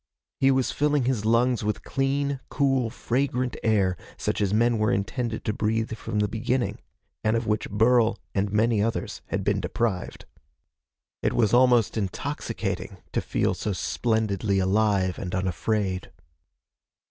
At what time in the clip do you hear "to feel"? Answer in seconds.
13.11-13.53